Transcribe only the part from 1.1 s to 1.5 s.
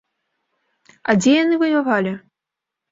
дзе